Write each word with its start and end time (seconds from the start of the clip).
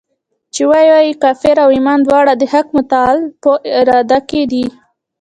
چي 0.53 0.63
وايي 0.69 1.13
کفر 1.23 1.55
او 1.63 1.69
ایمان 1.75 1.99
دواړه 2.03 2.33
د 2.37 2.43
حق 2.53 2.67
متعال 2.77 3.17
په 3.41 3.51
اراده 3.79 4.19
کي 4.29 4.41
دي. 4.51 4.65